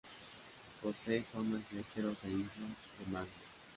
[0.81, 2.47] Posee zonas de esteros e islas
[2.97, 3.31] de mangle.